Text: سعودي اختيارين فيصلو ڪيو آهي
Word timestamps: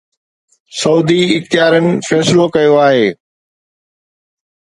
سعودي 0.81 1.21
اختيارين 1.35 1.87
فيصلو 2.07 2.45
ڪيو 2.55 2.73
آهي 2.87 3.05